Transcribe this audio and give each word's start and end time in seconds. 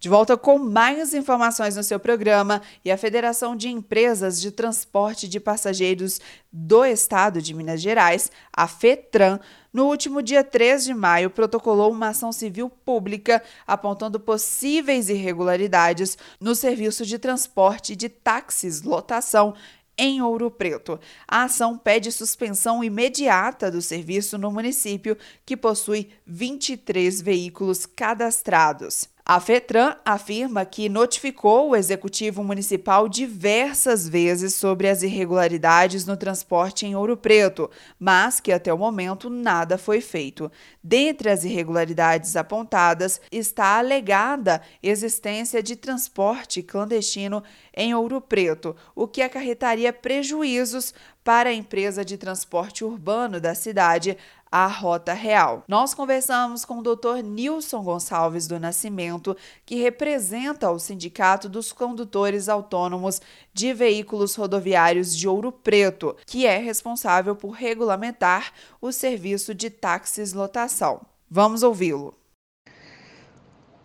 De 0.00 0.08
volta 0.08 0.34
com 0.34 0.58
mais 0.58 1.12
informações 1.12 1.76
no 1.76 1.82
seu 1.82 2.00
programa 2.00 2.62
e 2.82 2.90
a 2.90 2.96
Federação 2.96 3.54
de 3.54 3.68
Empresas 3.68 4.40
de 4.40 4.50
Transporte 4.50 5.28
de 5.28 5.38
Passageiros 5.38 6.22
do 6.50 6.86
Estado 6.86 7.42
de 7.42 7.52
Minas 7.52 7.82
Gerais, 7.82 8.32
a 8.50 8.66
FETRAN, 8.66 9.38
no 9.70 9.84
último 9.84 10.22
dia 10.22 10.42
3 10.42 10.86
de 10.86 10.94
maio, 10.94 11.28
protocolou 11.28 11.92
uma 11.92 12.08
ação 12.08 12.32
civil 12.32 12.70
pública 12.70 13.42
apontando 13.66 14.18
possíveis 14.18 15.10
irregularidades 15.10 16.16
no 16.40 16.54
serviço 16.54 17.04
de 17.04 17.18
transporte 17.18 17.94
de 17.94 18.08
táxis 18.08 18.80
lotação 18.80 19.54
em 19.98 20.22
Ouro 20.22 20.50
Preto. 20.50 20.98
A 21.28 21.42
ação 21.42 21.76
pede 21.76 22.10
suspensão 22.10 22.82
imediata 22.82 23.70
do 23.70 23.82
serviço 23.82 24.38
no 24.38 24.50
município, 24.50 25.14
que 25.44 25.58
possui 25.58 26.08
23 26.26 27.20
veículos 27.20 27.84
cadastrados. 27.84 29.06
A 29.24 29.38
FETRAN 29.38 29.96
afirma 30.04 30.64
que 30.64 30.88
notificou 30.88 31.70
o 31.70 31.76
executivo 31.76 32.42
municipal 32.42 33.08
diversas 33.08 34.08
vezes 34.08 34.54
sobre 34.54 34.88
as 34.88 35.02
irregularidades 35.02 36.06
no 36.06 36.16
transporte 36.16 36.86
em 36.86 36.96
Ouro 36.96 37.16
Preto, 37.16 37.70
mas 37.98 38.40
que 38.40 38.50
até 38.50 38.72
o 38.72 38.78
momento 38.78 39.28
nada 39.28 39.76
foi 39.76 40.00
feito. 40.00 40.50
Dentre 40.82 41.28
as 41.28 41.44
irregularidades 41.44 42.34
apontadas 42.34 43.20
está 43.30 43.64
a 43.64 43.78
alegada 43.78 44.62
existência 44.82 45.62
de 45.62 45.76
transporte 45.76 46.62
clandestino 46.62 47.42
em 47.76 47.94
Ouro 47.94 48.20
Preto, 48.20 48.74
o 48.94 49.06
que 49.06 49.22
acarretaria 49.22 49.92
prejuízos 49.92 50.94
para 51.22 51.50
a 51.50 51.54
empresa 51.54 52.04
de 52.04 52.16
transporte 52.16 52.84
urbano 52.84 53.40
da 53.40 53.54
cidade, 53.54 54.16
a 54.50 54.66
Rota 54.66 55.12
Real. 55.12 55.62
Nós 55.68 55.94
conversamos 55.94 56.64
com 56.64 56.78
o 56.78 56.82
Dr. 56.82 57.22
Nilson 57.22 57.82
Gonçalves 57.82 58.48
do 58.48 58.58
Nascimento, 58.58 59.36
que 59.64 59.76
representa 59.76 60.70
o 60.70 60.78
Sindicato 60.78 61.48
dos 61.48 61.72
Condutores 61.72 62.48
Autônomos 62.48 63.20
de 63.54 63.72
Veículos 63.72 64.34
Rodoviários 64.34 65.16
de 65.16 65.28
Ouro 65.28 65.52
Preto, 65.52 66.16
que 66.26 66.46
é 66.46 66.58
responsável 66.58 67.36
por 67.36 67.50
regulamentar 67.50 68.52
o 68.80 68.90
serviço 68.90 69.54
de 69.54 69.70
táxis 69.70 70.32
lotação. 70.32 71.00
Vamos 71.30 71.62
ouvi-lo. 71.62 72.14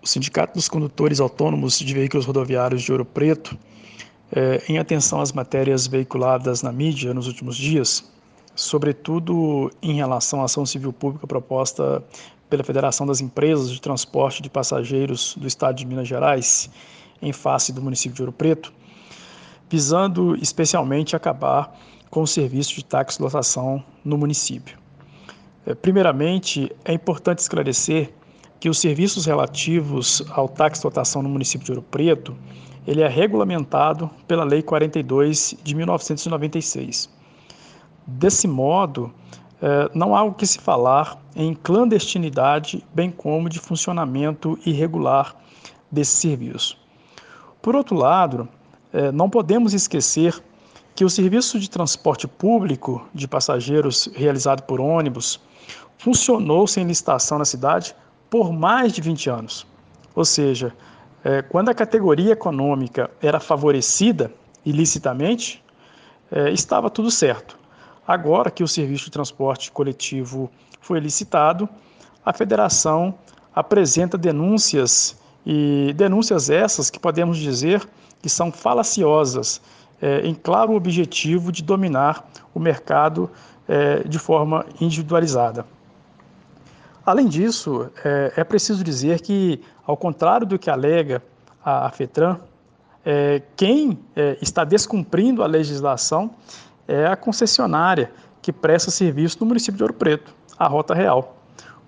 O 0.00 0.06
Sindicato 0.06 0.54
dos 0.54 0.68
Condutores 0.68 1.20
Autônomos 1.20 1.78
de 1.78 1.92
Veículos 1.92 2.24
Rodoviários 2.24 2.82
de 2.82 2.92
Ouro 2.92 3.04
Preto, 3.04 3.58
é, 4.32 4.62
em 4.68 4.78
atenção 4.78 5.20
às 5.20 5.32
matérias 5.32 5.86
veiculadas 5.86 6.62
na 6.62 6.72
mídia 6.72 7.12
nos 7.14 7.26
últimos 7.26 7.56
dias, 7.56 8.10
sobretudo 8.54 9.70
em 9.82 9.94
relação 9.94 10.42
à 10.42 10.44
ação 10.44 10.64
civil 10.64 10.92
pública 10.92 11.26
proposta 11.26 12.02
pela 12.48 12.62
Federação 12.62 13.06
das 13.06 13.20
Empresas 13.20 13.70
de 13.70 13.80
Transporte 13.80 14.42
de 14.42 14.50
Passageiros 14.50 15.34
do 15.36 15.46
Estado 15.46 15.76
de 15.76 15.86
Minas 15.86 16.06
Gerais, 16.06 16.70
em 17.20 17.32
face 17.32 17.72
do 17.72 17.82
município 17.82 18.14
de 18.14 18.22
Ouro 18.22 18.32
Preto, 18.32 18.72
visando 19.68 20.36
especialmente 20.36 21.16
acabar 21.16 21.76
com 22.10 22.22
o 22.22 22.26
serviço 22.26 22.74
de 22.74 22.84
táxi 22.84 23.20
lotação 23.20 23.82
no 24.04 24.16
município. 24.16 24.78
É, 25.66 25.74
primeiramente, 25.74 26.70
é 26.84 26.92
importante 26.92 27.38
esclarecer 27.38 28.12
que 28.60 28.68
os 28.68 28.78
serviços 28.78 29.26
relativos 29.26 30.22
ao 30.30 30.48
táxi 30.48 30.84
lotação 30.84 31.22
no 31.22 31.28
município 31.28 31.64
de 31.64 31.72
Ouro 31.72 31.82
Preto, 31.82 32.36
ele 32.86 33.02
é 33.02 33.08
regulamentado 33.08 34.10
pela 34.26 34.44
Lei 34.44 34.62
42 34.62 35.56
de 35.62 35.74
1996. 35.74 37.10
Desse 38.06 38.46
modo, 38.46 39.12
é, 39.62 39.90
não 39.94 40.14
há 40.14 40.22
o 40.22 40.34
que 40.34 40.46
se 40.46 40.58
falar 40.58 41.18
em 41.34 41.54
clandestinidade, 41.54 42.84
bem 42.94 43.10
como 43.10 43.48
de 43.48 43.58
funcionamento 43.58 44.58
irregular 44.66 45.34
desse 45.90 46.16
serviço. 46.16 46.76
Por 47.62 47.74
outro 47.74 47.96
lado, 47.96 48.48
é, 48.92 49.10
não 49.10 49.30
podemos 49.30 49.72
esquecer 49.72 50.42
que 50.94 51.04
o 51.04 51.10
serviço 51.10 51.58
de 51.58 51.68
transporte 51.68 52.28
público 52.28 53.06
de 53.12 53.26
passageiros 53.26 54.08
realizado 54.14 54.62
por 54.62 54.80
ônibus 54.80 55.40
funcionou 55.98 56.66
sem 56.66 56.84
licitação 56.84 57.38
na 57.38 57.44
cidade 57.44 57.96
por 58.28 58.52
mais 58.52 58.92
de 58.92 59.00
20 59.00 59.30
anos. 59.30 59.66
Ou 60.14 60.24
seja, 60.24 60.74
é, 61.24 61.42
quando 61.42 61.70
a 61.70 61.74
categoria 61.74 62.32
econômica 62.32 63.10
era 63.20 63.40
favorecida 63.40 64.30
ilicitamente, 64.64 65.62
estava 66.52 66.90
tudo 66.90 67.10
certo. 67.10 67.56
Agora 68.06 68.50
que 68.50 68.64
o 68.64 68.68
serviço 68.68 69.04
de 69.04 69.10
transporte 69.12 69.70
coletivo 69.70 70.50
foi 70.80 70.98
licitado, 71.00 71.68
a 72.24 72.32
federação 72.32 73.14
apresenta 73.54 74.18
denúncias 74.18 75.16
e 75.46 75.92
denúncias 75.94 76.50
essas 76.50 76.90
que 76.90 76.98
podemos 76.98 77.38
dizer 77.38 77.86
que 78.20 78.28
são 78.28 78.50
falaciosas, 78.50 79.60
é, 80.00 80.26
em 80.26 80.34
claro 80.34 80.74
objetivo 80.74 81.52
de 81.52 81.62
dominar 81.62 82.26
o 82.54 82.60
mercado 82.60 83.30
é, 83.68 84.02
de 84.04 84.18
forma 84.18 84.66
individualizada. 84.80 85.66
Além 87.04 87.26
disso, 87.28 87.90
é, 88.02 88.32
é, 88.36 88.44
preciso 88.44 88.82
dizer 88.82 89.20
que, 89.20 89.60
ao 89.86 89.96
contrário 89.96 90.46
do 90.46 90.58
que 90.58 90.70
alega 90.70 91.22
a, 91.62 91.86
a 91.86 91.90
FETRAN, 91.90 92.40
é, 93.04 93.42
quem 93.56 93.98
é, 94.16 94.38
está 94.40 94.64
descumprindo 94.64 95.42
a 95.42 95.46
legislação 95.46 96.30
é 96.88 97.06
a 97.06 97.16
concessionária 97.16 98.10
que 98.40 98.52
presta 98.52 98.90
serviço 98.90 99.38
no 99.40 99.46
município 99.46 99.76
de 99.76 99.82
Ouro 99.82 99.94
Preto, 99.94 100.34
a 100.58 100.66
Rota 100.66 100.94
Real. 100.94 101.36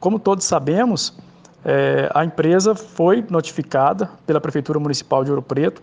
Como 0.00 0.18
todos 0.18 0.44
sabemos, 0.44 1.16
é, 1.64 2.10
a 2.12 2.24
empresa 2.24 2.74
foi 2.74 3.24
notificada 3.30 4.10
pela 4.26 4.40
Prefeitura 4.40 4.80
Municipal 4.80 5.24
de 5.24 5.30
Ouro 5.30 5.42
Preto 5.42 5.82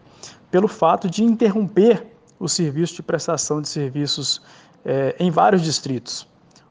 pelo 0.49 0.67
fato 0.67 1.09
de 1.09 1.23
interromper 1.23 2.05
o 2.37 2.49
serviço 2.49 2.95
de 2.95 3.03
prestação 3.03 3.61
de 3.61 3.69
serviços 3.69 4.41
é, 4.83 5.15
em 5.17 5.31
vários 5.31 5.61
distritos. 5.61 6.27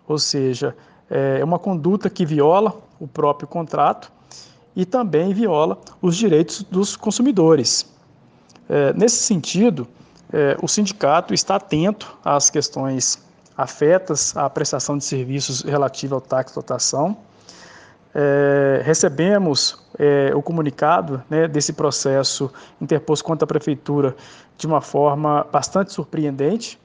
Ou 0.06 0.19
seja, 0.19 0.77
é 1.10 1.44
uma 1.44 1.59
conduta 1.59 2.09
que 2.09 2.25
viola 2.25 2.81
o 3.00 3.09
próprio 3.09 3.48
contrato 3.48 4.12
e 4.76 4.84
também 4.84 5.34
viola 5.34 5.78
os 6.00 6.16
direitos 6.16 6.62
dos 6.62 6.97
consumidores. 6.97 7.87
É, 8.69 8.93
nesse 8.93 9.16
sentido, 9.16 9.87
é, 10.32 10.56
o 10.62 10.69
sindicato 10.69 11.34
está 11.34 11.56
atento 11.56 12.16
às 12.25 12.48
questões 12.50 13.22
afetas 13.56 14.37
à 14.37 14.48
prestação 14.48 14.97
de 14.97 15.04
serviços 15.04 15.62
relativa 15.62 16.15
ao 16.15 16.21
táxi 16.21 16.54
dotação. 16.54 17.16
É, 18.15 18.81
recebemos 18.84 19.78
é, 19.98 20.32
o 20.34 20.42
comunicado 20.42 21.22
né, 21.28 21.47
desse 21.47 21.72
processo 21.72 22.50
interposto 22.81 23.25
contra 23.25 23.44
a 23.44 23.47
prefeitura 23.48 24.16
de 24.56 24.66
uma 24.66 24.81
forma 24.81 25.47
bastante 25.50 25.92
surpreendente, 25.92 26.78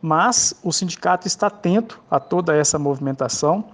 mas 0.00 0.54
o 0.62 0.72
sindicato 0.72 1.26
está 1.26 1.48
atento 1.48 2.00
a 2.10 2.18
toda 2.18 2.54
essa 2.54 2.78
movimentação 2.78 3.64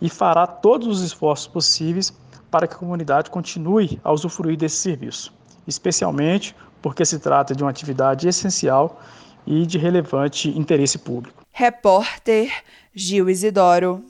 e 0.00 0.08
fará 0.08 0.46
todos 0.46 0.86
os 0.88 1.00
esforços 1.00 1.46
possíveis 1.46 2.12
para 2.50 2.66
que 2.66 2.74
a 2.74 2.78
comunidade 2.78 3.30
continue 3.30 4.00
a 4.02 4.12
usufruir 4.12 4.56
desse 4.56 4.76
serviço, 4.76 5.32
especialmente 5.66 6.54
porque 6.82 7.04
se 7.04 7.18
trata 7.18 7.54
de 7.54 7.62
uma 7.62 7.70
atividade 7.70 8.28
essencial 8.28 9.00
e 9.46 9.66
de 9.66 9.78
relevante 9.78 10.48
interesse 10.56 10.98
público. 10.98 11.44
Repórter 11.52 12.50
Gil 12.94 13.30
Isidoro. 13.30 14.04